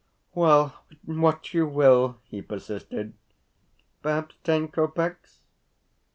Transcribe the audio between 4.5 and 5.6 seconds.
kopecks?"